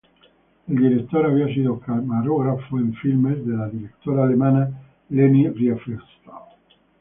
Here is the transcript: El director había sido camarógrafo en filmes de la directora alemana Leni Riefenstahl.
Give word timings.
El 0.67 0.77
director 0.77 1.23
había 1.27 1.45
sido 1.53 1.79
camarógrafo 1.79 2.79
en 2.79 2.95
filmes 2.95 3.45
de 3.45 3.53
la 3.55 3.69
directora 3.69 4.23
alemana 4.23 4.67
Leni 5.09 5.47
Riefenstahl. 5.47 6.55